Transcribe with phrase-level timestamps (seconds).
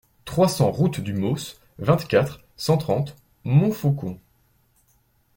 [0.25, 4.19] trois cents route du Mausse, vingt-quatre, cent trente, Monfaucon